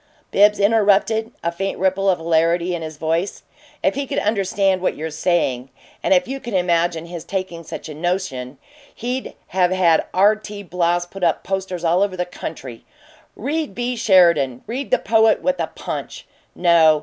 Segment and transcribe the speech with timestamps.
[0.31, 3.43] Bibbs interrupted, a faint ripple of hilarity in his voice.
[3.83, 5.69] "If he could understand what you're saying
[6.01, 8.57] and if you can imagine his taking such a notion,
[8.95, 10.35] he'd have had R.
[10.37, 10.63] T.
[10.63, 12.83] Bloss put up posters all over the country:
[13.35, 13.95] 'Read B.
[13.95, 14.63] Sheridan.
[14.65, 16.25] Read the Poet with a Punch!'
[16.55, 16.99] No.